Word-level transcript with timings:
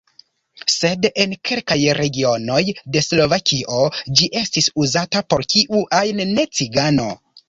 Sed 0.75 1.03
en 1.23 1.33
kelkaj 1.49 1.75
regionoj 1.97 2.61
de 2.95 3.03
Slovakio 3.07 3.81
ĝi 4.21 4.29
estis 4.41 4.71
uzata 4.85 5.21
por 5.35 5.45
kiu 5.55 5.83
ajn 5.99 6.23
ne-cigano. 6.31 7.07